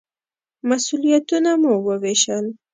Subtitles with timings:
[0.67, 2.45] مسوولیتونه مو ووېشل.